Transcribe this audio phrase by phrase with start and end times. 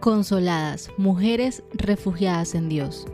[0.00, 3.06] Consoladas, mujeres refugiadas en Dios.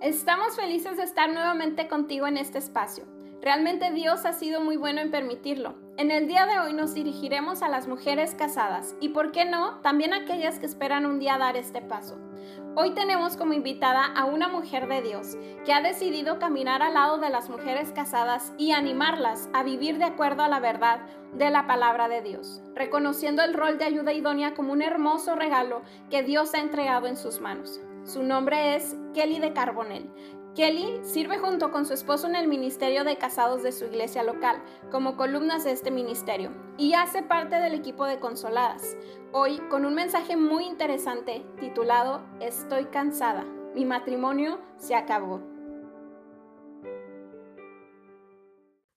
[0.00, 3.04] Estamos felices de estar nuevamente contigo en este espacio.
[3.42, 5.74] Realmente Dios ha sido muy bueno en permitirlo.
[5.96, 9.80] En el día de hoy nos dirigiremos a las mujeres casadas y, por qué no,
[9.80, 12.27] también a aquellas que esperan un día dar este paso.
[12.76, 17.18] Hoy tenemos como invitada a una mujer de Dios que ha decidido caminar al lado
[17.18, 21.00] de las mujeres casadas y animarlas a vivir de acuerdo a la verdad
[21.34, 25.82] de la palabra de Dios, reconociendo el rol de ayuda idónea como un hermoso regalo
[26.10, 27.80] que Dios ha entregado en sus manos.
[28.04, 30.10] Su nombre es Kelly de Carbonell.
[30.58, 34.60] Kelly sirve junto con su esposo en el ministerio de casados de su iglesia local,
[34.90, 38.96] como columnas de este ministerio, y hace parte del equipo de Consoladas.
[39.30, 43.44] Hoy con un mensaje muy interesante titulado Estoy cansada,
[43.76, 45.40] mi matrimonio se acabó.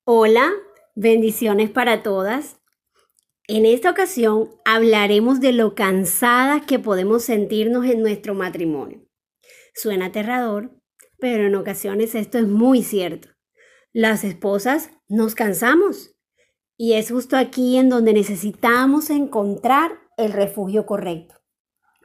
[0.04, 0.50] Hola,
[0.96, 2.60] bendiciones para todas.
[3.48, 9.06] En esta ocasión hablaremos de lo cansadas que podemos sentirnos en nuestro matrimonio.
[9.76, 10.81] Suena aterrador,
[11.22, 13.30] pero en ocasiones esto es muy cierto.
[13.94, 16.16] Las esposas nos cansamos
[16.78, 21.36] y es justo aquí en donde necesitamos encontrar el refugio correcto.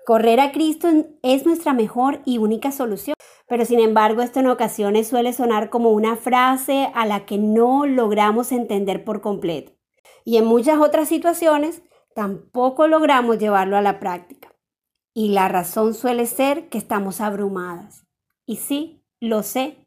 [0.05, 0.89] Correr a Cristo
[1.22, 3.17] es nuestra mejor y única solución,
[3.48, 7.87] pero sin embargo esto en ocasiones suele sonar como una frase a la que no
[7.87, 9.72] logramos entender por completo.
[10.25, 11.83] Y en muchas otras situaciones
[12.14, 14.55] tampoco logramos llevarlo a la práctica.
[15.14, 18.06] Y la razón suele ser que estamos abrumadas.
[18.44, 19.78] Y sí, lo sé,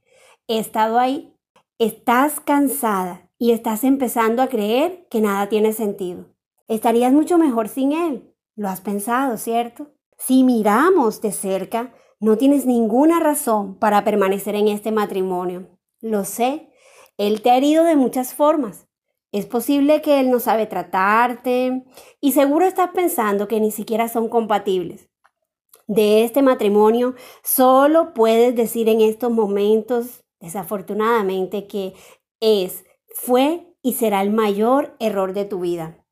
[0.48, 1.36] he estado ahí.
[1.78, 6.26] Estás cansada y estás empezando a creer que nada tiene sentido.
[6.68, 8.34] Estarías mucho mejor sin él.
[8.56, 9.92] Lo has pensado, ¿cierto?
[10.18, 15.70] Si miramos de cerca, no tienes ninguna razón para permanecer en este matrimonio.
[16.02, 16.70] Lo sé,
[17.18, 18.88] él te ha herido de muchas formas.
[19.32, 21.86] Es posible que él no sabe tratarte
[22.20, 25.10] y seguro estás pensando que ni siquiera son compatibles
[25.90, 31.96] de este matrimonio, solo puedes decir en estos momentos, desafortunadamente, que
[32.40, 36.06] es, fue y será el mayor error de tu vida.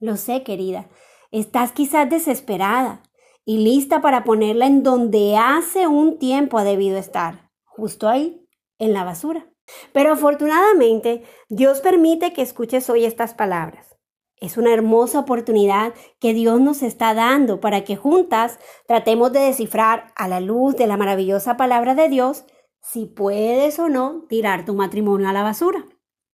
[0.00, 0.88] Lo sé, querida.
[1.30, 3.04] Estás quizás desesperada
[3.44, 8.44] y lista para ponerla en donde hace un tiempo ha debido estar, justo ahí,
[8.80, 9.48] en la basura.
[9.92, 13.95] Pero afortunadamente, Dios permite que escuches hoy estas palabras.
[14.38, 20.12] Es una hermosa oportunidad que Dios nos está dando para que juntas tratemos de descifrar
[20.14, 22.44] a la luz de la maravillosa palabra de Dios
[22.82, 25.86] si puedes o no tirar tu matrimonio a la basura.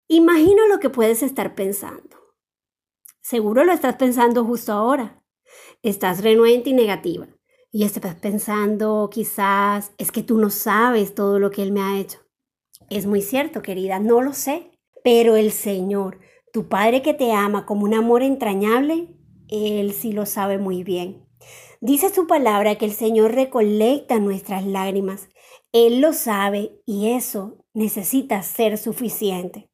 [0.08, 2.18] Imagino lo que puedes estar pensando.
[3.22, 5.24] Seguro lo estás pensando justo ahora.
[5.84, 7.28] Estás renuente y negativa.
[7.72, 12.00] Y estás pensando quizás es que tú no sabes todo lo que Él me ha
[12.00, 12.20] hecho.
[12.90, 14.72] Es muy cierto, querida, no lo sé.
[15.04, 16.20] Pero el Señor
[16.52, 19.08] tu Padre que te ama como un amor entrañable,
[19.50, 21.26] Él sí lo sabe muy bien.
[21.80, 25.30] Dice su palabra que el Señor recolecta nuestras lágrimas.
[25.72, 29.70] Él lo sabe y eso necesita ser suficiente.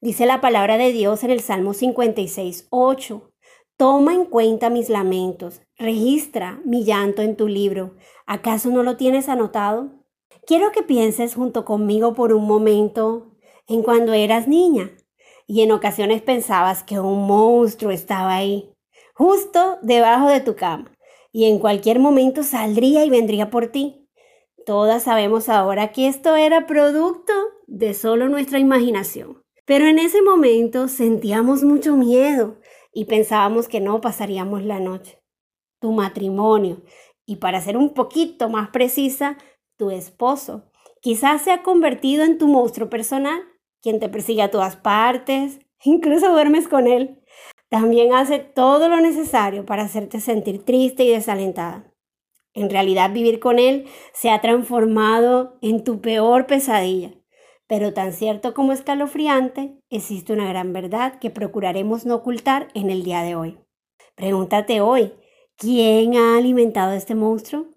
[0.00, 3.32] Dice la palabra de Dios en el Salmo 56, 8.
[3.76, 7.96] Toma en cuenta mis lamentos, registra mi llanto en tu libro.
[8.26, 9.90] ¿Acaso no lo tienes anotado?
[10.46, 13.36] Quiero que pienses junto conmigo por un momento
[13.66, 14.90] en cuando eras niña
[15.50, 18.72] y en ocasiones pensabas que un monstruo estaba ahí,
[19.14, 20.92] justo debajo de tu cama,
[21.32, 24.08] y en cualquier momento saldría y vendría por ti.
[24.64, 27.32] Todas sabemos ahora que esto era producto
[27.66, 29.42] de solo nuestra imaginación.
[29.64, 32.60] Pero en ese momento sentíamos mucho miedo
[32.92, 35.18] y pensábamos que no pasaríamos la noche.
[35.80, 36.80] Tu matrimonio,
[37.26, 39.36] y para ser un poquito más precisa,
[39.76, 43.49] tu esposo, quizás se ha convertido en tu monstruo personal
[43.82, 47.20] quien te persigue a todas partes, incluso duermes con él.
[47.68, 51.90] También hace todo lo necesario para hacerte sentir triste y desalentada.
[52.52, 57.12] En realidad vivir con él se ha transformado en tu peor pesadilla.
[57.68, 63.04] Pero tan cierto como escalofriante, existe una gran verdad que procuraremos no ocultar en el
[63.04, 63.58] día de hoy.
[64.16, 65.12] Pregúntate hoy,
[65.56, 67.68] ¿quién ha alimentado a este monstruo?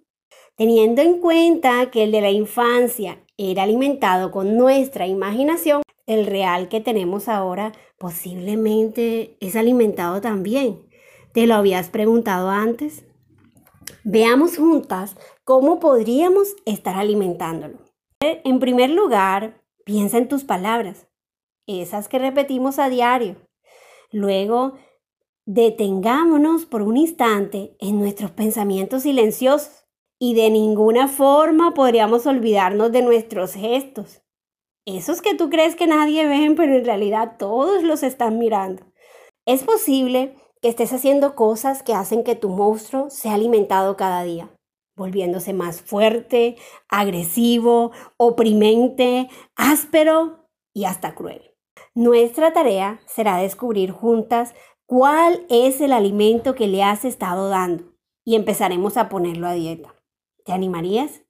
[0.55, 6.69] Teniendo en cuenta que el de la infancia era alimentado con nuestra imaginación, el real
[6.69, 10.87] que tenemos ahora posiblemente es alimentado también.
[11.33, 13.05] ¿Te lo habías preguntado antes?
[14.03, 17.79] Veamos juntas cómo podríamos estar alimentándolo.
[18.19, 21.07] En primer lugar, piensa en tus palabras,
[21.67, 23.37] esas que repetimos a diario.
[24.11, 24.73] Luego,
[25.45, 29.82] detengámonos por un instante en nuestros pensamientos silenciosos
[30.23, 34.21] y de ninguna forma podríamos olvidarnos de nuestros gestos.
[34.85, 38.85] Esos que tú crees que nadie ve, pero en realidad todos los están mirando.
[39.45, 44.49] Es posible que estés haciendo cosas que hacen que tu monstruo sea alimentado cada día,
[44.95, 46.55] volviéndose más fuerte,
[46.87, 49.27] agresivo, oprimente,
[49.57, 51.51] áspero y hasta cruel.
[51.95, 54.53] Nuestra tarea será descubrir juntas
[54.85, 57.91] cuál es el alimento que le has estado dando
[58.23, 59.93] y empezaremos a ponerlo a dieta.
[60.43, 61.21] ¿Te animarías?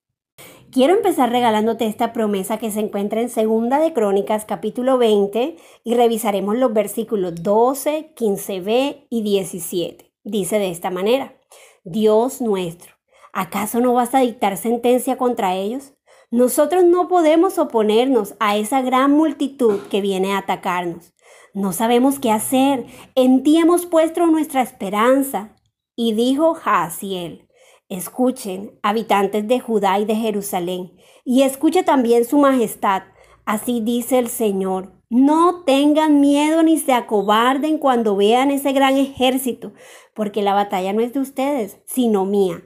[0.72, 5.94] Quiero empezar regalándote esta promesa que se encuentra en Segunda de Crónicas capítulo 20 y
[5.94, 10.12] revisaremos los versículos 12, 15b y 17.
[10.24, 11.38] Dice de esta manera,
[11.84, 12.96] Dios nuestro,
[13.34, 15.94] ¿acaso no vas a dictar sentencia contra ellos?
[16.32, 21.14] Nosotros no podemos oponernos a esa gran multitud que viene a atacarnos.
[21.54, 22.88] No sabemos qué hacer.
[23.14, 25.56] En ti hemos puesto nuestra esperanza.
[25.96, 27.48] Y dijo Jaasiel,
[27.90, 30.94] Escuchen, habitantes de Judá y de Jerusalén,
[31.26, 33.04] y escuche también su majestad.
[33.46, 34.94] Así dice el Señor.
[35.10, 39.74] No tengan miedo ni se acobarden cuando vean ese gran ejército,
[40.16, 42.64] porque la batalla no es de ustedes, sino mía.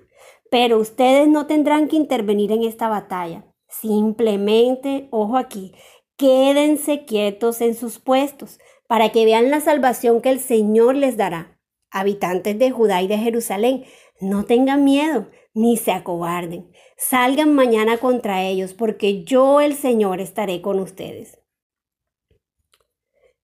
[0.49, 3.45] Pero ustedes no tendrán que intervenir en esta batalla.
[3.67, 5.73] Simplemente, ojo aquí,
[6.15, 11.59] quédense quietos en sus puestos para que vean la salvación que el Señor les dará.
[11.91, 13.83] Habitantes de Judá y de Jerusalén,
[14.19, 16.71] no tengan miedo, ni se acobarden.
[16.97, 21.39] Salgan mañana contra ellos, porque yo, el Señor, estaré con ustedes.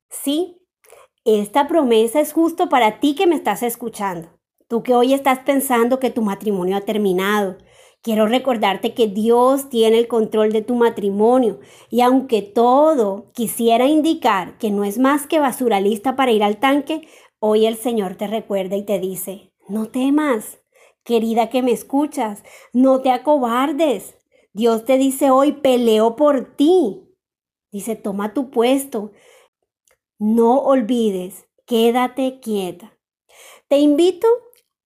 [0.09, 0.61] Sí,
[1.25, 4.29] esta promesa es justo para ti que me estás escuchando.
[4.67, 7.57] Tú que hoy estás pensando que tu matrimonio ha terminado.
[8.01, 14.57] Quiero recordarte que Dios tiene el control de tu matrimonio y aunque todo quisiera indicar
[14.57, 17.07] que no es más que basura lista para ir al tanque,
[17.39, 20.59] hoy el Señor te recuerda y te dice, no temas,
[21.03, 24.17] Querida que me escuchas, no te acobardes.
[24.53, 27.09] Dios te dice hoy, peleo por ti.
[27.71, 29.11] Dice, toma tu puesto.
[30.19, 32.97] No olvides, quédate quieta.
[33.67, 34.27] Te invito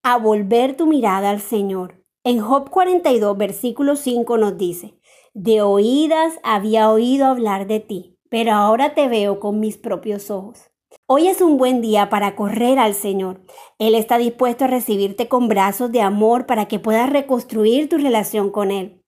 [0.02, 2.02] a volver tu mirada al Señor.
[2.24, 4.98] En Job 42, versículo 5 nos dice,
[5.34, 10.67] de oídas había oído hablar de ti, pero ahora te veo con mis propios ojos.
[11.10, 13.40] Hoy es un buen día para correr al Señor.
[13.78, 18.50] Él está dispuesto a recibirte con brazos de amor para que puedas reconstruir tu relación
[18.50, 19.02] con Él.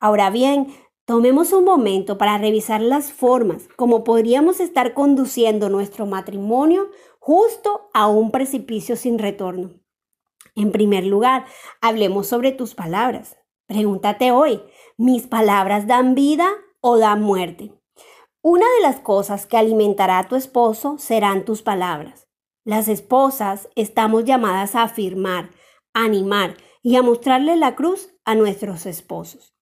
[0.00, 0.66] Ahora bien,
[1.06, 6.90] tomemos un momento para revisar las formas como podríamos estar conduciendo nuestro matrimonio
[7.20, 9.70] justo a un precipicio sin retorno.
[10.56, 11.46] En primer lugar,
[11.80, 13.38] hablemos sobre tus palabras.
[13.66, 14.60] Pregúntate hoy,
[14.98, 16.50] ¿mis palabras dan vida
[16.82, 17.79] o dan muerte?
[18.42, 22.26] Una de las cosas que alimentará a tu esposo serán tus palabras.
[22.64, 25.50] Las esposas estamos llamadas a afirmar,
[25.92, 29.54] a animar y a mostrarle la cruz a nuestros esposos.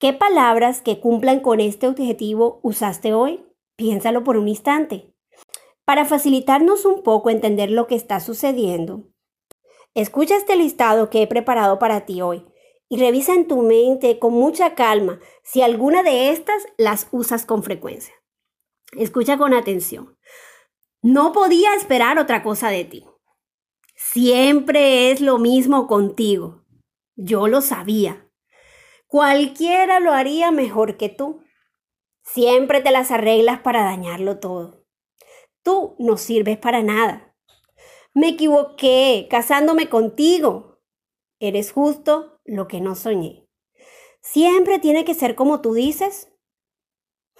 [0.00, 3.46] ¿Qué palabras que cumplan con este objetivo usaste hoy?
[3.76, 5.14] Piénsalo por un instante.
[5.84, 9.04] Para facilitarnos un poco entender lo que está sucediendo,
[9.94, 12.44] escucha este listado que he preparado para ti hoy
[12.90, 17.62] y revisa en tu mente con mucha calma si alguna de estas las usas con
[17.62, 18.12] frecuencia.
[18.92, 20.18] Escucha con atención.
[21.00, 23.06] No podía esperar otra cosa de ti.
[23.94, 26.64] Siempre es lo mismo contigo.
[27.14, 28.28] Yo lo sabía.
[29.06, 31.44] Cualquiera lo haría mejor que tú.
[32.24, 34.84] Siempre te las arreglas para dañarlo todo.
[35.62, 37.36] Tú no sirves para nada.
[38.14, 40.80] Me equivoqué casándome contigo.
[41.38, 43.46] Eres justo lo que no soñé.
[44.20, 46.32] ¿Siempre tiene que ser como tú dices?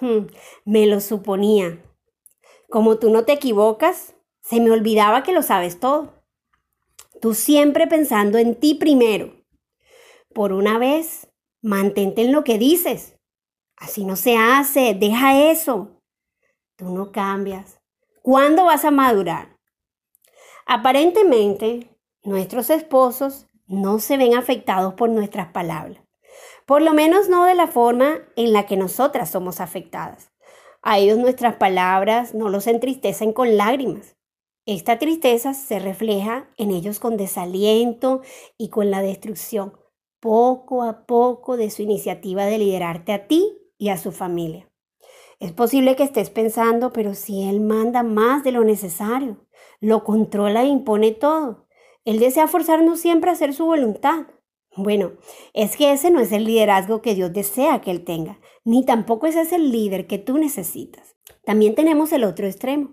[0.00, 0.26] Hmm,
[0.64, 1.82] me lo suponía.
[2.68, 6.22] Como tú no te equivocas, se me olvidaba que lo sabes todo.
[7.20, 9.34] Tú siempre pensando en ti primero.
[10.32, 11.28] Por una vez,
[11.60, 13.18] mantente en lo que dices.
[13.76, 16.00] Así no se hace, deja eso.
[16.76, 17.80] Tú no cambias.
[18.22, 19.58] ¿Cuándo vas a madurar?
[20.66, 26.02] Aparentemente, nuestros esposos no se ven afectados por nuestras palabras.
[26.66, 30.32] Por lo menos no de la forma en la que nosotras somos afectadas.
[30.82, 34.16] A ellos nuestras palabras no los entristecen con lágrimas.
[34.66, 38.22] Esta tristeza se refleja en ellos con desaliento
[38.58, 39.78] y con la destrucción
[40.18, 44.68] poco a poco de su iniciativa de liderarte a ti y a su familia.
[45.38, 49.46] Es posible que estés pensando, pero si Él manda más de lo necesario,
[49.80, 51.66] lo controla e impone todo,
[52.04, 54.26] él desea forzarnos siempre a hacer su voluntad.
[54.76, 55.12] Bueno,
[55.52, 59.26] es que ese no es el liderazgo que Dios desea que Él tenga, ni tampoco
[59.26, 61.16] ese es el líder que tú necesitas.
[61.44, 62.90] También tenemos el otro extremo,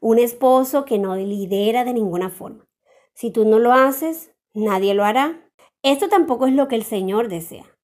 [0.00, 2.66] un esposo que no lidera de ninguna forma.
[3.14, 5.48] Si tú no lo haces, nadie lo hará.
[5.82, 7.78] Esto tampoco es lo que el Señor desea.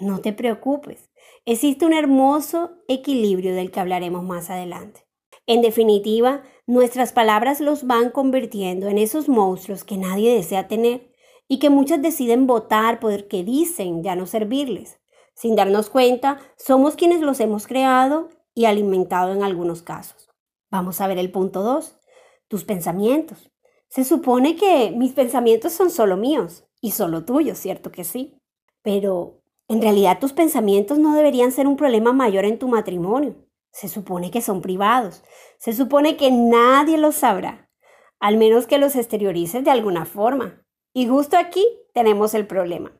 [0.00, 1.10] No te preocupes,
[1.44, 5.06] existe un hermoso equilibrio del que hablaremos más adelante.
[5.50, 11.12] En definitiva, nuestras palabras los van convirtiendo en esos monstruos que nadie desea tener
[11.48, 15.00] y que muchas deciden votar porque dicen ya no servirles.
[15.34, 20.30] Sin darnos cuenta, somos quienes los hemos creado y alimentado en algunos casos.
[20.70, 21.98] Vamos a ver el punto 2,
[22.46, 23.50] tus pensamientos.
[23.88, 28.38] Se supone que mis pensamientos son solo míos y solo tuyos, ¿cierto que sí?
[28.82, 33.49] Pero en realidad tus pensamientos no deberían ser un problema mayor en tu matrimonio.
[33.72, 35.22] Se supone que son privados.
[35.58, 37.70] Se supone que nadie los sabrá,
[38.18, 40.64] al menos que los exteriorices de alguna forma.
[40.92, 42.92] Y justo aquí tenemos el problema.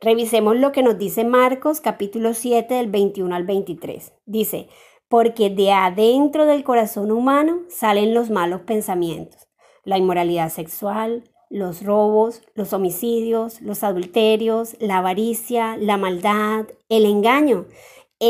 [0.00, 4.12] Revisemos lo que nos dice Marcos capítulo 7 del 21 al 23.
[4.26, 4.68] Dice,
[5.08, 9.48] porque de adentro del corazón humano salen los malos pensamientos,
[9.84, 17.66] la inmoralidad sexual, los robos, los homicidios, los adulterios, la avaricia, la maldad, el engaño,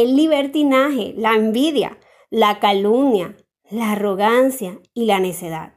[0.02, 1.98] el libertinaje, la envidia,
[2.28, 3.36] la calumnia,
[3.70, 5.74] la arrogancia y la necedad.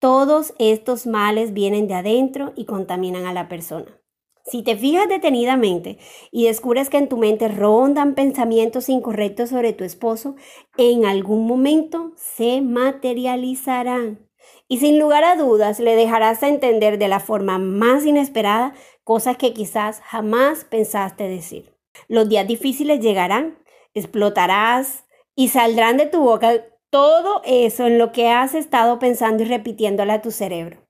[0.00, 4.00] Todos estos males vienen de adentro y contaminan a la persona.
[4.44, 5.98] Si te fijas detenidamente
[6.32, 10.34] y descubres que en tu mente rondan pensamientos incorrectos sobre tu esposo,
[10.76, 14.28] en algún momento se materializarán.
[14.66, 19.36] Y sin lugar a dudas le dejarás a entender de la forma más inesperada cosas
[19.36, 21.71] que quizás jamás pensaste decir.
[22.08, 23.58] Los días difíciles llegarán,
[23.94, 29.46] explotarás y saldrán de tu boca todo eso en lo que has estado pensando y
[29.46, 30.86] repitiéndole a tu cerebro.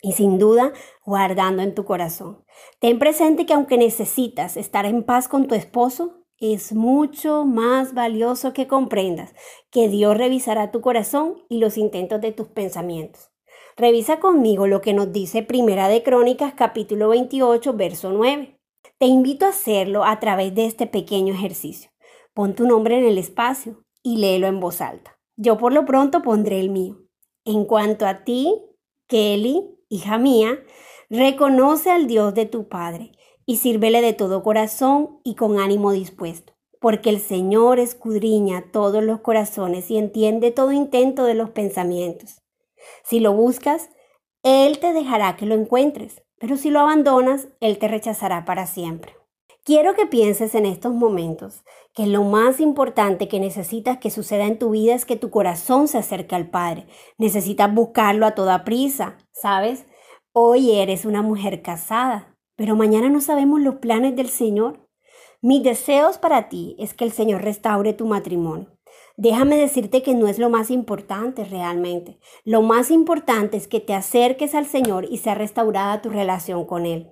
[0.00, 0.72] Y sin duda,
[1.04, 2.44] guardando en tu corazón.
[2.78, 8.52] Ten presente que aunque necesitas estar en paz con tu esposo, es mucho más valioso
[8.52, 9.34] que comprendas
[9.70, 13.30] que Dios revisará tu corazón y los intentos de tus pensamientos.
[13.76, 18.58] Revisa conmigo lo que nos dice Primera de Crónicas capítulo 28 verso 9.
[18.98, 21.90] Te invito a hacerlo a través de este pequeño ejercicio.
[22.32, 25.18] Pon tu nombre en el espacio y léelo en voz alta.
[25.36, 27.02] Yo por lo pronto pondré el mío.
[27.44, 28.54] En cuanto a ti,
[29.08, 30.60] Kelly, hija mía,
[31.10, 33.10] reconoce al Dios de tu Padre
[33.46, 39.20] y sírvele de todo corazón y con ánimo dispuesto, porque el Señor escudriña todos los
[39.20, 42.42] corazones y entiende todo intento de los pensamientos.
[43.02, 43.90] Si lo buscas,
[44.44, 49.14] Él te dejará que lo encuentres, pero si lo abandonas, Él te rechazará para siempre.
[49.64, 51.64] Quiero que pienses en estos momentos
[51.94, 55.88] que lo más importante que necesitas que suceda en tu vida es que tu corazón
[55.88, 56.86] se acerque al Padre.
[57.16, 59.86] Necesitas buscarlo a toda prisa, ¿sabes?
[60.32, 64.86] Hoy eres una mujer casada, pero mañana no sabemos los planes del Señor.
[65.40, 68.73] Mis deseos para ti es que el Señor restaure tu matrimonio.
[69.16, 72.18] Déjame decirte que no es lo más importante realmente.
[72.44, 76.84] Lo más importante es que te acerques al Señor y sea restaurada tu relación con
[76.84, 77.10] Él.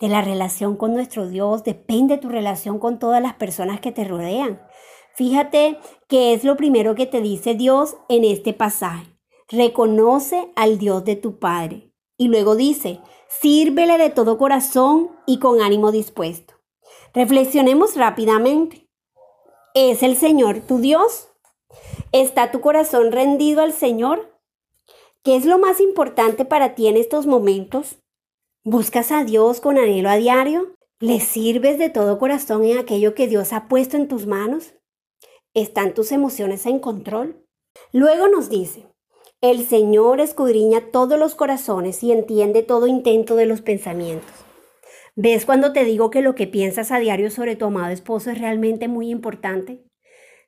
[0.00, 4.04] De la relación con nuestro Dios depende tu relación con todas las personas que te
[4.04, 4.60] rodean.
[5.14, 9.06] Fíjate que es lo primero que te dice Dios en este pasaje.
[9.48, 11.92] Reconoce al Dios de tu Padre.
[12.18, 16.54] Y luego dice, Sírvele de todo corazón y con ánimo dispuesto.
[17.14, 18.88] Reflexionemos rápidamente.
[19.74, 21.27] ¿Es el Señor tu Dios?
[22.12, 24.38] ¿Está tu corazón rendido al Señor?
[25.22, 27.98] ¿Qué es lo más importante para ti en estos momentos?
[28.64, 30.74] ¿Buscas a Dios con anhelo a diario?
[31.00, 34.74] ¿Le sirves de todo corazón en aquello que Dios ha puesto en tus manos?
[35.54, 37.44] ¿Están tus emociones en control?
[37.92, 38.86] Luego nos dice,
[39.40, 44.30] el Señor escudriña todos los corazones y entiende todo intento de los pensamientos.
[45.14, 48.38] ¿Ves cuando te digo que lo que piensas a diario sobre tu amado esposo es
[48.38, 49.84] realmente muy importante?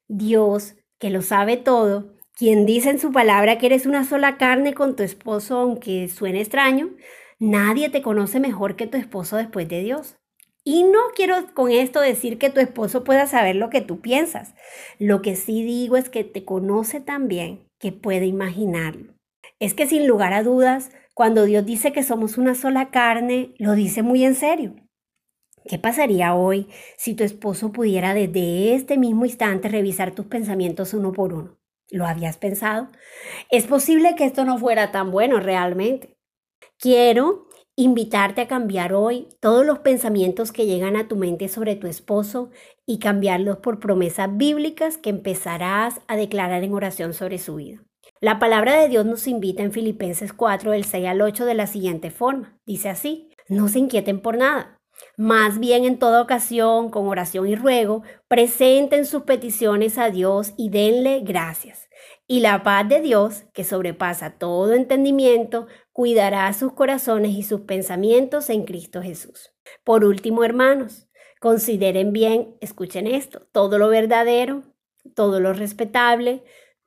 [0.09, 4.75] Dios, que lo sabe todo, quien dice en su palabra que eres una sola carne
[4.75, 6.91] con tu esposo, aunque suene extraño,
[7.41, 10.17] nadie te conoce mejor que tu esposo después de Dios.
[10.63, 14.55] Y no quiero con esto decir que tu esposo pueda saber lo que tú piensas.
[14.99, 19.15] Lo que sí digo es que te conoce tan bien que puede imaginarlo.
[19.59, 23.73] Es que sin lugar a dudas, cuando Dios dice que somos una sola carne, lo
[23.73, 24.77] dice muy en serio.
[25.71, 31.13] ¿Qué pasaría hoy si tu esposo pudiera desde este mismo instante revisar tus pensamientos uno
[31.13, 31.61] por uno?
[31.91, 32.89] ¿Lo habías pensado?
[33.53, 36.19] Es posible que esto no fuera tan bueno realmente.
[36.77, 37.47] Quiero
[37.77, 42.51] invitarte a cambiar hoy todos los pensamientos que llegan a tu mente sobre tu esposo
[42.85, 47.81] y cambiarlos por promesas bíblicas que empezarás a declarar en oración sobre su vida.
[48.21, 51.69] La palabra de Dios nos invita en Filipenses 4 del 6 al 8 de la
[51.69, 52.59] siguiente forma.
[52.67, 54.80] Dice así, no se inquieten por nada,
[55.17, 60.71] Más bien en toda ocasión, con oración y ruego, presenten sus peticiones a Dios y
[60.71, 61.89] denle gracias.
[62.27, 68.51] Y la paz de Dios, que sobrepasa todo entendimiento, cuidará sus corazones y sus pensamientos
[68.51, 69.53] en Cristo Jesús.
[69.85, 71.09] Por último, hermanos,
[71.41, 74.63] consideren bien, escuchen esto, todo lo verdadero,
[75.15, 76.45] todo lo respetable,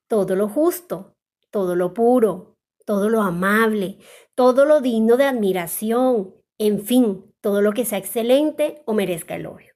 [0.07, 1.15] todo lo justo,
[1.51, 3.97] todo lo puro, todo lo amable,
[4.35, 9.73] todo lo digno de admiración, en fin, todo lo que sea excelente o merezca elogio.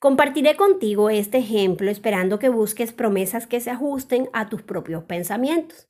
[0.00, 5.88] Compartiré contigo este ejemplo esperando que busques promesas que se ajusten a tus propios pensamientos.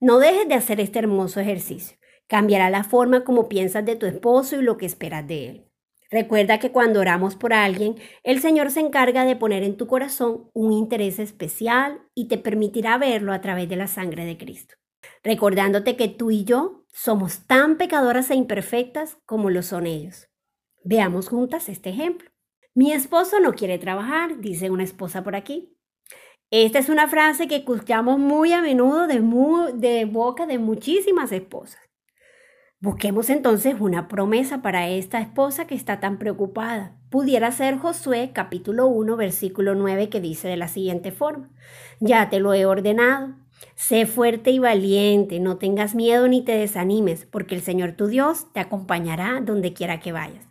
[0.00, 1.96] No dejes de hacer este hermoso ejercicio.
[2.26, 5.66] Cambiará la forma como piensas de tu esposo y lo que esperas de él.
[6.10, 10.50] Recuerda que cuando oramos por alguien, el Señor se encarga de poner en tu corazón
[10.52, 14.74] un interés especial y te permitirá verlo a través de la sangre de Cristo.
[15.22, 20.29] Recordándote que tú y yo somos tan pecadoras e imperfectas como lo son ellos.
[20.82, 22.30] Veamos juntas este ejemplo.
[22.74, 25.76] Mi esposo no quiere trabajar, dice una esposa por aquí.
[26.50, 29.20] Esta es una frase que escuchamos muy a menudo de,
[29.74, 31.80] de boca de muchísimas esposas.
[32.80, 36.96] Busquemos entonces una promesa para esta esposa que está tan preocupada.
[37.10, 41.50] Pudiera ser Josué capítulo 1 versículo 9 que dice de la siguiente forma,
[42.00, 43.34] ya te lo he ordenado,
[43.74, 48.50] sé fuerte y valiente, no tengas miedo ni te desanimes, porque el Señor tu Dios
[48.54, 50.49] te acompañará donde quiera que vayas.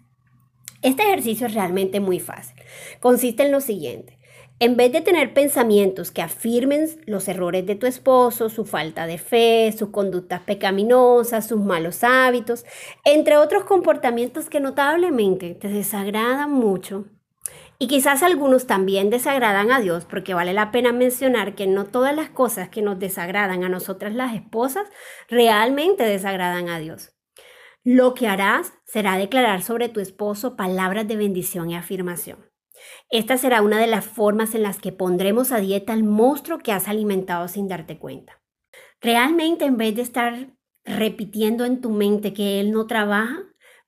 [0.81, 2.55] Este ejercicio es realmente muy fácil.
[2.99, 4.17] Consiste en lo siguiente.
[4.61, 9.17] En vez de tener pensamientos que afirmen los errores de tu esposo, su falta de
[9.17, 12.65] fe, sus conductas pecaminosas, sus malos hábitos,
[13.05, 17.05] entre otros comportamientos que notablemente te desagradan mucho,
[17.81, 22.13] y quizás algunos también desagradan a Dios, porque vale la pena mencionar que no todas
[22.13, 24.89] las cosas que nos desagradan a nosotras las esposas
[25.29, 27.13] realmente desagradan a Dios.
[27.91, 32.45] Lo que harás será declarar sobre tu esposo palabras de bendición y afirmación.
[33.09, 36.71] Esta será una de las formas en las que pondremos a dieta al monstruo que
[36.71, 38.43] has alimentado sin darte cuenta.
[39.01, 40.53] Realmente en vez de estar
[40.85, 43.39] repitiendo en tu mente que él no trabaja,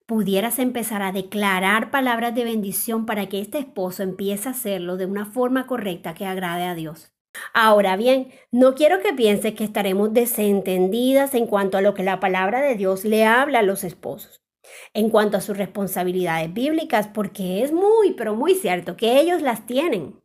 [0.08, 5.06] pudieras empezar a declarar palabras de bendición para que este esposo empiece a hacerlo de
[5.06, 7.14] una forma correcta que agrade a Dios.
[7.54, 12.20] Ahora bien, no quiero que pienses que estaremos desentendidas en cuanto a lo que la
[12.20, 14.42] palabra de Dios le habla a los esposos,
[14.94, 19.66] en cuanto a sus responsabilidades bíblicas, porque es muy, pero muy cierto que ellos las
[19.66, 20.22] tienen.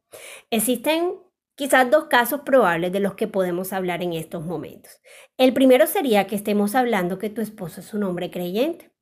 [0.51, 1.15] Existen
[1.55, 5.01] quizás dos casos probables de los que podemos hablar en estos momentos.
[5.39, 8.93] El primero sería que estemos hablando que tu esposo es un hombre creyente.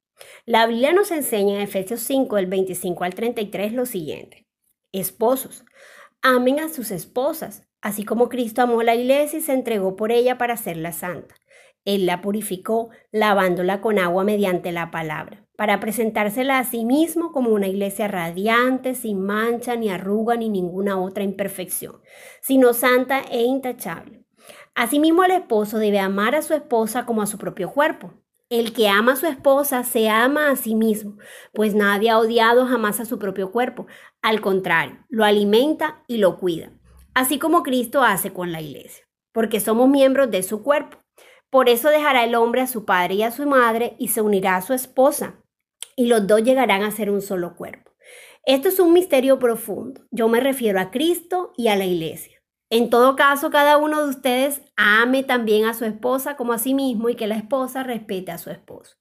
[0.45, 4.47] La Biblia nos enseña en Efesios 5, del 25 al 33, lo siguiente.
[4.93, 5.65] Esposos,
[6.23, 10.39] amen a sus esposas Así como Cristo amó la iglesia y se entregó por ella
[10.39, 11.35] para hacerla santa.
[11.85, 17.51] Él la purificó lavándola con agua mediante la palabra, para presentársela a sí mismo como
[17.51, 22.01] una iglesia radiante, sin mancha, ni arruga, ni ninguna otra imperfección,
[22.41, 24.25] sino santa e intachable.
[24.75, 28.15] Asimismo, el esposo debe amar a su esposa como a su propio cuerpo.
[28.49, 31.19] El que ama a su esposa se ama a sí mismo,
[31.53, 33.87] pues nadie ha odiado jamás a su propio cuerpo.
[34.23, 36.73] Al contrario, lo alimenta y lo cuida
[37.15, 40.99] así como Cristo hace con la iglesia, porque somos miembros de su cuerpo.
[41.51, 44.57] Por eso dejará el hombre a su padre y a su madre y se unirá
[44.57, 45.41] a su esposa,
[45.97, 47.93] y los dos llegarán a ser un solo cuerpo.
[48.47, 50.03] Esto es un misterio profundo.
[50.11, 52.43] Yo me refiero a Cristo y a la iglesia.
[52.69, 56.75] En todo caso, cada uno de ustedes ame también a su esposa como a sí
[56.75, 58.97] mismo y que la esposa respete a su esposo.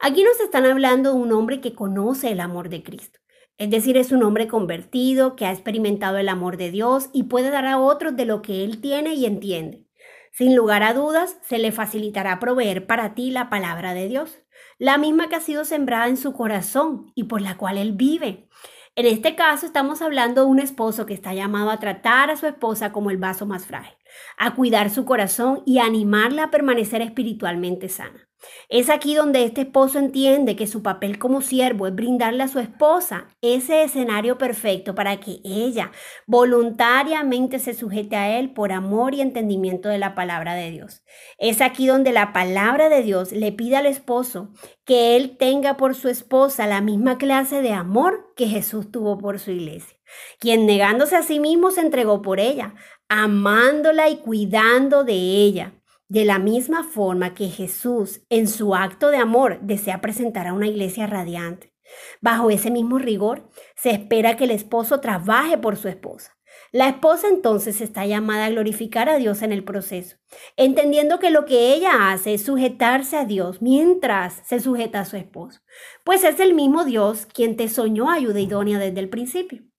[0.00, 3.19] Aquí nos están hablando de un hombre que conoce el amor de Cristo.
[3.60, 7.50] Es decir, es un hombre convertido que ha experimentado el amor de Dios y puede
[7.50, 9.84] dar a otros de lo que él tiene y entiende.
[10.32, 14.38] Sin lugar a dudas, se le facilitará proveer para ti la palabra de Dios,
[14.78, 18.48] la misma que ha sido sembrada en su corazón y por la cual él vive.
[18.96, 22.46] En este caso estamos hablando de un esposo que está llamado a tratar a su
[22.46, 23.94] esposa como el vaso más frágil,
[24.36, 28.30] a cuidar su corazón y animarla a permanecer espiritualmente sana.
[28.68, 32.58] Es aquí donde este esposo entiende que su papel como siervo es brindarle a su
[32.58, 35.92] esposa ese escenario perfecto para que ella
[36.26, 41.02] voluntariamente se sujete a él por amor y entendimiento de la palabra de Dios.
[41.38, 44.50] Es aquí donde la palabra de Dios le pide al esposo
[44.84, 49.38] que él tenga por su esposa la misma clase de amor que Jesús tuvo por
[49.38, 49.98] su iglesia,
[50.38, 52.74] quien negándose a sí mismo se entregó por ella,
[53.10, 55.74] amándola y cuidando de ella
[56.08, 60.66] de la misma forma que Jesús, en su acto de amor, desea presentar a una
[60.66, 61.72] iglesia radiante.
[62.20, 66.36] Bajo ese mismo rigor, se espera que el esposo trabaje por su esposa.
[66.72, 70.16] La esposa entonces está llamada a glorificar a Dios en el proceso,
[70.56, 75.16] entendiendo que lo que ella hace es sujetarse a Dios mientras se sujeta a su
[75.16, 75.60] esposo,
[76.04, 79.69] pues es el mismo Dios quien te soñó ayuda idónea desde el principio.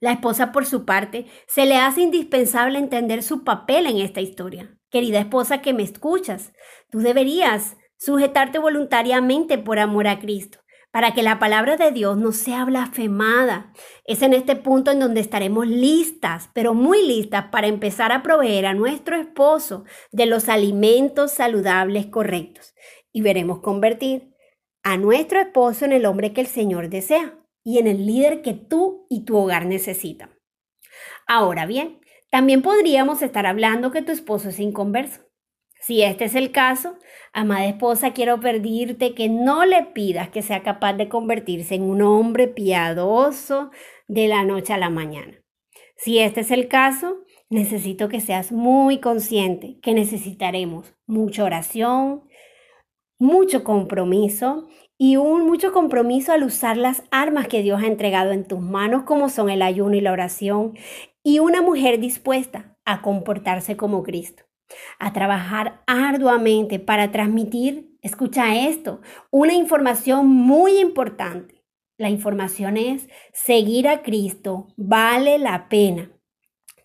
[0.00, 4.76] La esposa, por su parte, se le hace indispensable entender su papel en esta historia.
[4.90, 6.52] Querida esposa que me escuchas,
[6.90, 10.58] tú deberías sujetarte voluntariamente por amor a Cristo
[10.96, 13.70] para que la palabra de Dios no sea blasfemada.
[14.06, 18.64] Es en este punto en donde estaremos listas, pero muy listas para empezar a proveer
[18.64, 22.74] a nuestro esposo de los alimentos saludables correctos
[23.12, 24.32] y veremos convertir
[24.82, 28.54] a nuestro esposo en el hombre que el Señor desea y en el líder que
[28.54, 30.30] tú y tu hogar necesitan.
[31.26, 31.98] Ahora bien,
[32.30, 35.22] también podríamos estar hablando que tu esposo es inconverso.
[35.80, 36.96] Si este es el caso,
[37.32, 42.02] amada esposa, quiero pedirte que no le pidas que sea capaz de convertirse en un
[42.02, 43.72] hombre piadoso
[44.06, 45.42] de la noche a la mañana.
[45.96, 52.22] Si este es el caso, necesito que seas muy consciente que necesitaremos mucha oración,
[53.18, 58.46] mucho compromiso y un mucho compromiso al usar las armas que Dios ha entregado en
[58.46, 60.74] tus manos como son el ayuno y la oración
[61.22, 64.46] y una mujer dispuesta a comportarse como Cristo
[64.98, 71.64] a trabajar arduamente para transmitir, escucha esto, una información muy importante.
[71.98, 76.10] La información es, seguir a Cristo vale la pena.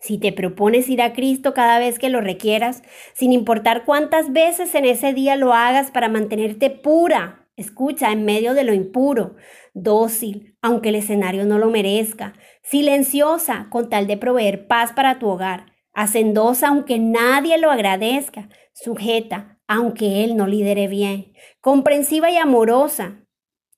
[0.00, 4.74] Si te propones ir a Cristo cada vez que lo requieras, sin importar cuántas veces
[4.74, 9.36] en ese día lo hagas para mantenerte pura, escucha, en medio de lo impuro,
[9.74, 15.28] dócil, aunque el escenario no lo merezca, silenciosa, con tal de proveer paz para tu
[15.28, 23.24] hogar, hacendosa aunque nadie lo agradezca, sujeta aunque él no lidere bien, comprensiva y amorosa.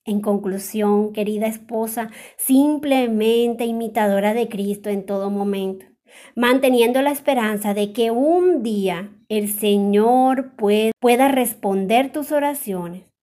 [0.04, 5.86] En conclusión, querida esposa, simplemente imitadora de Cristo en todo momento,
[6.34, 13.13] manteniendo la esperanza de que un día el Señor pueda responder tus oraciones.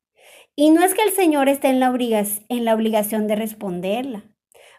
[0.61, 4.25] Y no es que el Señor esté en la, obligación de responderla,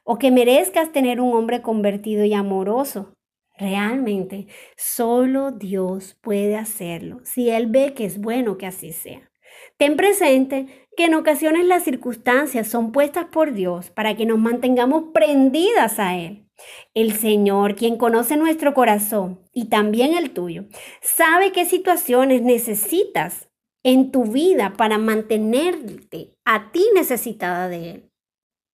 [0.05, 3.15] o que merezcas tener un hombre convertido y amoroso,
[3.59, 9.29] Realmente, solo Dios puede hacerlo si Él ve que es bueno que así sea.
[9.77, 10.67] Ten presente
[10.97, 16.17] que en ocasiones las circunstancias son puestas por Dios para que nos mantengamos prendidas a
[16.17, 16.47] Él.
[16.95, 20.65] El Señor, quien conoce nuestro corazón y también el tuyo,
[21.01, 23.49] sabe qué situaciones necesitas
[23.83, 28.11] en tu vida para mantenerte a ti necesitada de Él.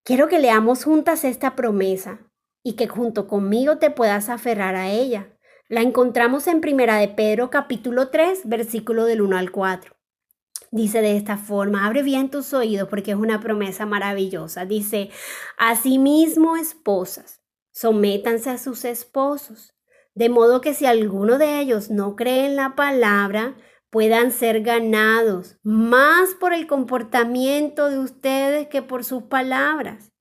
[0.03, 2.19] Quiero que leamos juntas esta promesa
[2.63, 5.35] y que junto conmigo te puedas aferrar a ella.
[5.67, 9.95] La encontramos en Primera de Pedro capítulo 3, versículo del 1 al 4.
[10.71, 14.65] Dice de esta forma, abre bien tus oídos porque es una promesa maravillosa.
[14.65, 15.09] Dice,
[15.57, 17.41] asimismo esposas,
[17.71, 19.73] sométanse a sus esposos,
[20.13, 23.55] de modo que si alguno de ellos no cree en la palabra,
[23.89, 30.11] puedan ser ganados más por el comportamiento de ustedes que por sus palabras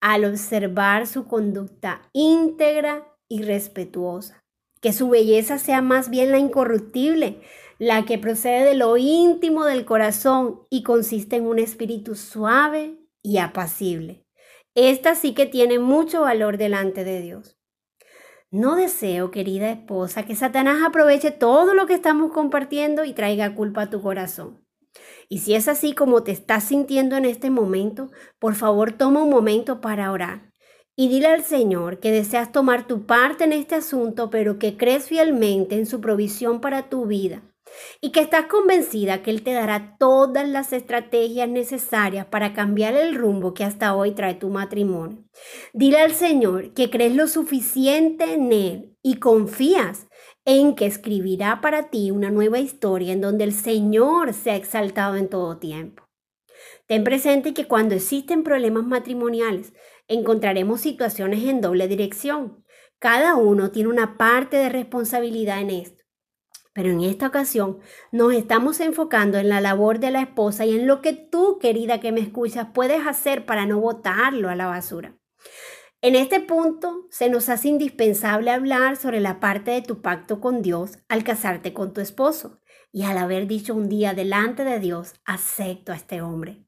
[0.00, 4.44] al observar su conducta íntegra y respetuosa.
[4.80, 7.40] Que su belleza sea más bien la incorruptible,
[7.78, 13.38] la que procede de lo íntimo del corazón y consiste en un espíritu suave y
[13.38, 14.26] apacible.
[14.74, 17.56] Esta sí que tiene mucho valor delante de Dios.
[18.52, 23.84] No deseo, querida esposa, que Satanás aproveche todo lo que estamos compartiendo y traiga culpa
[23.84, 24.62] a tu corazón.
[25.30, 29.30] Y si es así como te estás sintiendo en este momento, por favor toma un
[29.30, 30.52] momento para orar.
[30.94, 35.08] Y dile al Señor que deseas tomar tu parte en este asunto, pero que crees
[35.08, 37.40] fielmente en su provisión para tu vida.
[38.00, 43.14] Y que estás convencida que Él te dará todas las estrategias necesarias para cambiar el
[43.14, 45.24] rumbo que hasta hoy trae tu matrimonio.
[45.72, 50.06] Dile al Señor que crees lo suficiente en Él y confías
[50.44, 55.16] en que escribirá para ti una nueva historia en donde el Señor se ha exaltado
[55.16, 56.02] en todo tiempo.
[56.86, 59.72] Ten presente que cuando existen problemas matrimoniales,
[60.08, 62.64] encontraremos situaciones en doble dirección.
[62.98, 66.01] Cada uno tiene una parte de responsabilidad en esto.
[66.72, 67.78] Pero en esta ocasión
[68.10, 72.00] nos estamos enfocando en la labor de la esposa y en lo que tú, querida
[72.00, 75.16] que me escuchas, puedes hacer para no botarlo a la basura.
[76.00, 80.60] En este punto se nos hace indispensable hablar sobre la parte de tu pacto con
[80.60, 85.14] Dios al casarte con tu esposo y al haber dicho un día delante de Dios,
[85.24, 86.66] acepto a este hombre.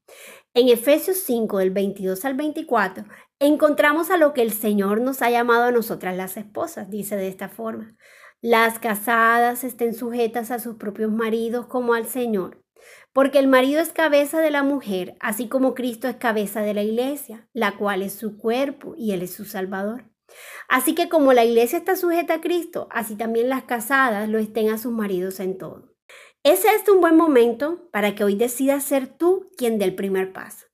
[0.53, 3.05] En Efesios 5 del 22 al 24
[3.39, 7.27] encontramos a lo que el Señor nos ha llamado a nosotras las esposas, dice de
[7.27, 7.97] esta forma.
[8.47, 12.63] Las casadas estén sujetas a sus propios maridos como al Señor
[13.11, 16.83] porque el marido es cabeza de la mujer, así como Cristo es cabeza de la
[16.83, 20.11] iglesia, la cual es su cuerpo y él es su salvador.
[20.69, 24.69] Así que como la iglesia está sujeta a Cristo, así también las casadas lo estén
[24.69, 25.95] a sus maridos en todo.
[26.43, 30.33] ¿Es este un buen momento para que hoy decidas ser tú quien dé el primer
[30.33, 30.64] paso?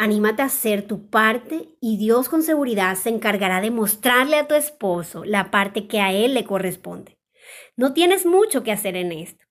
[0.00, 4.54] Anímate a hacer tu parte y Dios con seguridad se encargará de mostrarle a tu
[4.54, 7.18] esposo la parte que a él le corresponde.
[7.76, 9.44] No tienes mucho que hacer en esto,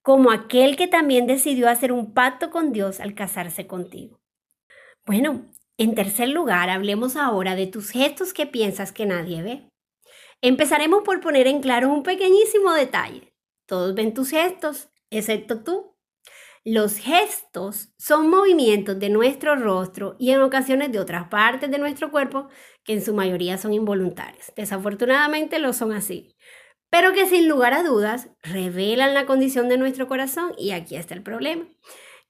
[0.00, 4.20] como aquel que también decidió hacer un pacto con Dios al casarse contigo.
[5.04, 9.68] Bueno, en tercer lugar, hablemos ahora de tus gestos que piensas que nadie ve.
[10.40, 13.32] Empezaremos por poner en claro un pequeñísimo detalle.
[13.66, 15.97] Todos ven tus gestos, excepto tú.
[16.64, 22.10] Los gestos son movimientos de nuestro rostro y en ocasiones de otras partes de nuestro
[22.10, 22.48] cuerpo
[22.84, 24.52] que en su mayoría son involuntarios.
[24.56, 26.36] Desafortunadamente lo son así,
[26.90, 31.14] pero que sin lugar a dudas revelan la condición de nuestro corazón y aquí está
[31.14, 31.66] el problema.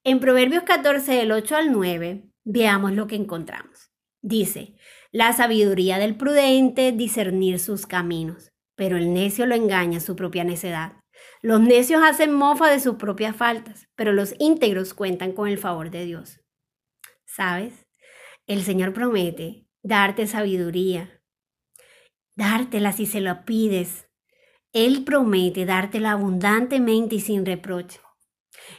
[0.04, 3.90] En Proverbios 14, del 8 al 9, veamos lo que encontramos.
[4.20, 4.74] Dice,
[5.10, 10.92] la sabiduría del prudente discernir sus caminos, pero el necio lo engaña su propia necedad.
[11.40, 15.90] Los necios hacen mofa de sus propias faltas, pero los íntegros cuentan con el favor
[15.90, 16.40] de Dios.
[17.24, 17.86] ¿Sabes?
[18.46, 21.22] El Señor promete darte sabiduría,
[22.34, 24.08] dártela si se lo pides.
[24.72, 28.00] Él promete dártela abundantemente y sin reproche.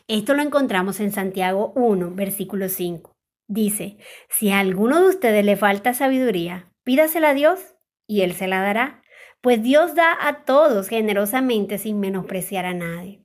[0.08, 3.16] Esto lo encontramos en Santiago 1, versículo 5.
[3.48, 3.98] Dice,
[4.30, 7.76] si a alguno de ustedes le falta sabiduría, pídasela a Dios
[8.08, 8.99] y Él se la dará
[9.42, 13.24] pues Dios da a todos generosamente sin menospreciar a nadie.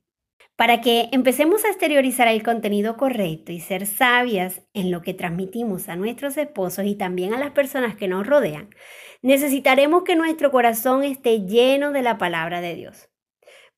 [0.55, 5.89] Para que empecemos a exteriorizar el contenido correcto y ser sabias en lo que transmitimos
[5.89, 8.69] a nuestros esposos y también a las personas que nos rodean,
[9.21, 13.09] necesitaremos que nuestro corazón esté lleno de la palabra de Dios,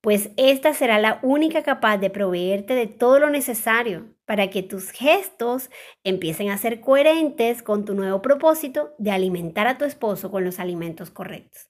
[0.00, 4.90] pues esta será la única capaz de proveerte de todo lo necesario para que tus
[4.92, 5.70] gestos
[6.04, 10.60] empiecen a ser coherentes con tu nuevo propósito de alimentar a tu esposo con los
[10.60, 11.67] alimentos correctos.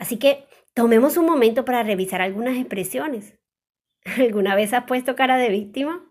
[0.00, 3.38] Así que tomemos un momento para revisar algunas expresiones.
[4.18, 6.10] ¿Alguna vez has puesto cara de víctima?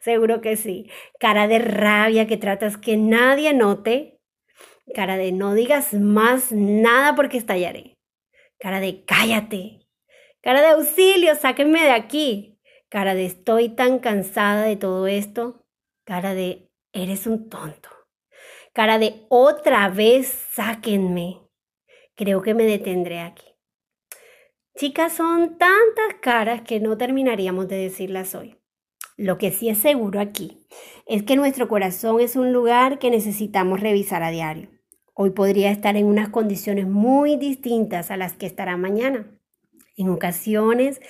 [0.00, 0.88] Seguro que sí.
[1.18, 4.20] Cara de rabia que tratas que nadie note.
[4.94, 7.98] Cara de no digas más nada porque estallaré.
[8.58, 9.80] Cara de cállate.
[10.40, 12.60] Cara de auxilio, sáquenme de aquí.
[12.88, 15.64] Cara de estoy tan cansada de todo esto.
[16.04, 17.88] Cara de eres un tonto.
[18.72, 21.42] Cara de otra vez sáquenme.
[22.22, 23.42] Creo que me detendré aquí.
[24.76, 28.60] Chicas, son tantas caras que no terminaríamos de decirlas hoy.
[29.16, 30.64] Lo que sí es seguro aquí
[31.08, 34.68] es que nuestro corazón es un lugar que necesitamos revisar a diario.
[35.14, 39.26] Hoy podría estar en unas condiciones muy distintas a las que estará mañana.
[39.96, 41.00] En ocasiones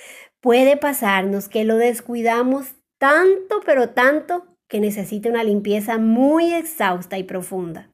[0.41, 7.23] puede pasarnos que lo descuidamos tanto, pero tanto, que necesita una limpieza muy exhausta y
[7.23, 7.91] profunda.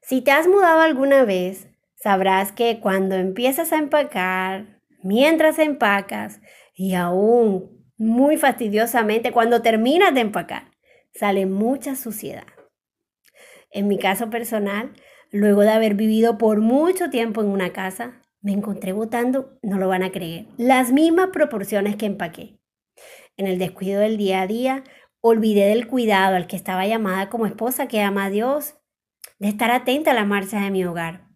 [0.00, 1.69] Si te has mudado alguna vez,
[2.02, 6.40] sabrás que cuando empiezas a empacar, mientras empacas
[6.74, 10.70] y aún muy fastidiosamente cuando terminas de empacar,
[11.12, 12.46] sale mucha suciedad.
[13.70, 14.92] En mi caso personal,
[15.30, 19.88] luego de haber vivido por mucho tiempo en una casa, me encontré botando, no lo
[19.88, 22.58] van a creer, las mismas proporciones que empaqué.
[23.36, 24.84] En el descuido del día a día,
[25.20, 28.76] olvidé del cuidado al que estaba llamada como esposa que ama a Dios,
[29.38, 31.29] de estar atenta a la marcha de mi hogar.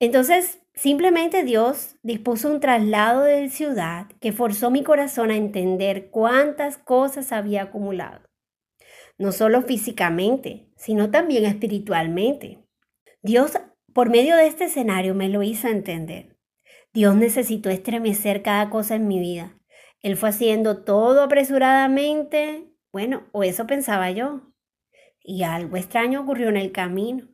[0.00, 6.78] Entonces, simplemente Dios dispuso un traslado de ciudad que forzó mi corazón a entender cuántas
[6.78, 8.22] cosas había acumulado.
[9.18, 12.64] No solo físicamente, sino también espiritualmente.
[13.22, 13.58] Dios,
[13.92, 16.38] por medio de este escenario, me lo hizo entender.
[16.94, 19.58] Dios necesitó estremecer cada cosa en mi vida.
[20.00, 22.72] Él fue haciendo todo apresuradamente.
[22.90, 24.54] Bueno, o eso pensaba yo.
[25.22, 27.28] Y algo extraño ocurrió en el camino.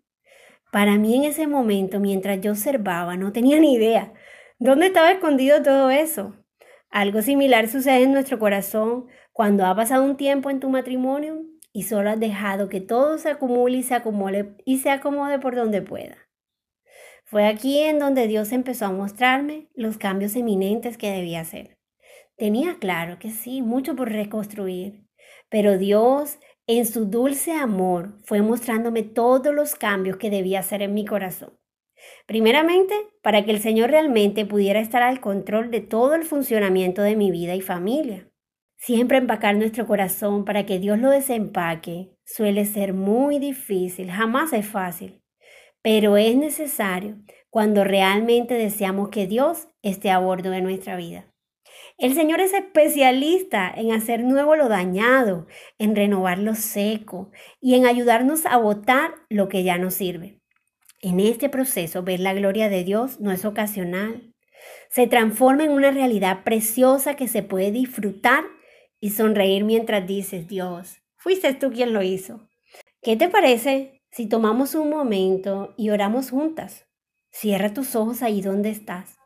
[0.76, 4.12] Para mí en ese momento, mientras yo observaba, no tenía ni idea
[4.58, 6.34] dónde estaba escondido todo eso.
[6.90, 11.84] Algo similar sucede en nuestro corazón cuando ha pasado un tiempo en tu matrimonio y
[11.84, 15.80] solo has dejado que todo se acumule y se acumule y se acomode por donde
[15.80, 16.18] pueda.
[17.24, 21.78] Fue aquí en donde Dios empezó a mostrarme los cambios eminentes que debía hacer.
[22.36, 25.06] Tenía claro que sí, mucho por reconstruir,
[25.48, 30.94] pero Dios en su dulce amor fue mostrándome todos los cambios que debía hacer en
[30.94, 31.52] mi corazón.
[32.26, 37.16] Primeramente, para que el Señor realmente pudiera estar al control de todo el funcionamiento de
[37.16, 38.28] mi vida y familia.
[38.76, 44.66] Siempre empacar nuestro corazón para que Dios lo desempaque suele ser muy difícil, jamás es
[44.66, 45.22] fácil,
[45.82, 47.16] pero es necesario
[47.48, 51.32] cuando realmente deseamos que Dios esté a bordo de nuestra vida.
[51.98, 55.46] El Señor es especialista en hacer nuevo lo dañado,
[55.78, 60.38] en renovar lo seco y en ayudarnos a botar lo que ya no sirve.
[61.00, 64.34] En este proceso, ver la gloria de Dios no es ocasional.
[64.90, 68.44] Se transforma en una realidad preciosa que se puede disfrutar
[69.00, 72.46] y sonreír mientras dices, Dios, fuiste tú quien lo hizo.
[73.00, 76.86] ¿Qué te parece si tomamos un momento y oramos juntas?
[77.30, 79.16] Cierra tus ojos ahí donde estás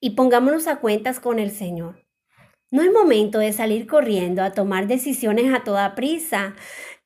[0.00, 2.05] y pongámonos a cuentas con el Señor.
[2.76, 6.54] No es momento de salir corriendo a tomar decisiones a toda prisa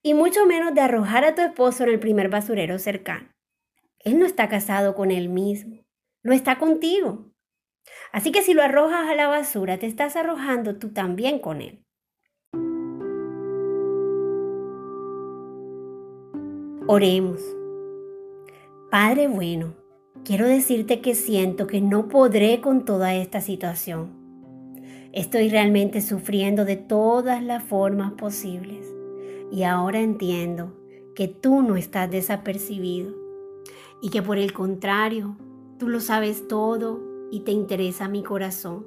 [0.03, 3.29] y mucho menos de arrojar a tu esposo en el primer basurero cercano.
[4.01, 5.85] Él no está casado con él mismo,
[6.25, 7.31] lo está contigo.
[8.11, 11.85] Así que si lo arrojas a la basura, te estás arrojando tú también con él.
[16.89, 17.41] Oremos.
[18.91, 19.77] Padre bueno,
[20.25, 24.20] quiero decirte que siento que no podré con toda esta situación.
[25.13, 28.87] Estoy realmente sufriendo de todas las formas posibles
[29.51, 30.73] y ahora entiendo
[31.17, 33.13] que tú no estás desapercibido
[34.01, 35.37] y que por el contrario,
[35.79, 37.01] tú lo sabes todo
[37.33, 38.87] y te interesa mi corazón.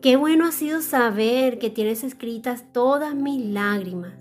[0.00, 4.14] Qué bueno ha sido saber que tienes escritas todas mis lágrimas.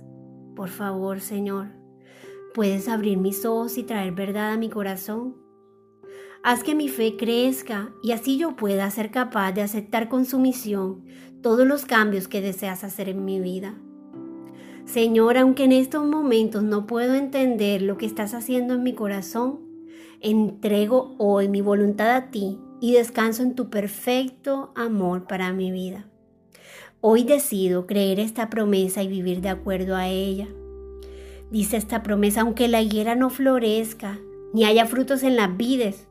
[0.54, 1.68] Por favor, Señor,
[2.54, 5.38] ¿puedes abrir mis ojos y traer verdad a mi corazón?
[6.42, 11.04] Haz que mi fe crezca y así yo pueda ser capaz de aceptar con sumisión
[11.42, 13.76] todos los cambios que deseas hacer en mi vida.
[14.86, 19.60] Señor, aunque en estos momentos no puedo entender lo que estás haciendo en mi corazón,
[20.22, 26.08] entrego hoy mi voluntad a ti y descanso en tu perfecto amor para mi vida.
[27.02, 30.48] Hoy decido creer esta promesa y vivir de acuerdo a ella.
[31.52, 34.20] Dice esta promesa, aunque la higuera no florezca,
[34.54, 36.09] ni haya frutos en las vides,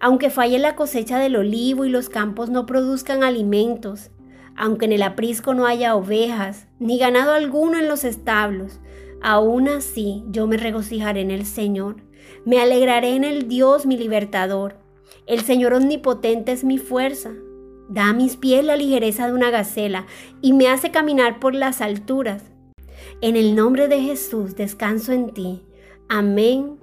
[0.00, 4.10] aunque falle la cosecha del olivo y los campos no produzcan alimentos,
[4.56, 8.80] aunque en el aprisco no haya ovejas, ni ganado alguno en los establos,
[9.22, 12.08] aún así yo me regocijaré en el Señor
[12.44, 14.76] me alegraré en el Dios mi libertador.
[15.26, 17.32] El Señor omnipotente es mi fuerza.
[17.88, 20.06] Da a mis pies la ligereza de una gacela
[20.40, 22.44] y me hace caminar por las alturas.
[23.20, 25.62] En el nombre de Jesús descanso en ti.
[26.08, 26.78] Amén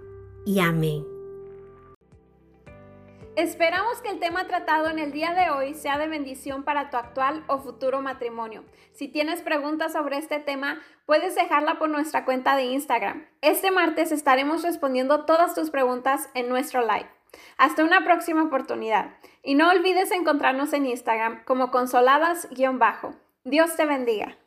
[0.46, 1.15] y amén.
[3.36, 6.96] Esperamos que el tema tratado en el día de hoy sea de bendición para tu
[6.96, 8.64] actual o futuro matrimonio.
[8.94, 13.28] Si tienes preguntas sobre este tema, puedes dejarla por nuestra cuenta de Instagram.
[13.42, 17.10] Este martes estaremos respondiendo todas tus preguntas en nuestro live.
[17.58, 19.18] Hasta una próxima oportunidad.
[19.44, 23.16] Y no olvides encontrarnos en Instagram como consoladas-bajo.
[23.44, 24.38] Dios te bendiga.